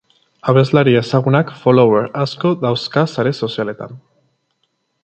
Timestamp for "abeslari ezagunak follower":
0.53-2.09